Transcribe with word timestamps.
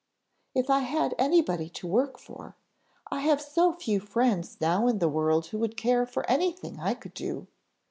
"If 0.55 0.67
I 0.71 0.79
had 0.79 1.13
anybody 1.19 1.69
to 1.69 1.85
work 1.85 2.17
for. 2.17 2.55
I 3.11 3.19
have 3.19 3.39
so 3.39 3.71
few 3.71 3.99
friends 3.99 4.57
now 4.59 4.87
in 4.87 4.97
the 4.97 5.07
world 5.07 5.45
who 5.49 5.59
would 5.59 5.77
care 5.77 6.07
for 6.07 6.27
anything 6.27 6.79
I 6.79 6.95
could 6.95 7.13
do! 7.13 7.45